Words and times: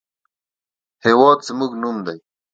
هېواد 1.05 1.39
زموږ 1.47 1.71
نوم 1.81 1.97
دی 2.05 2.17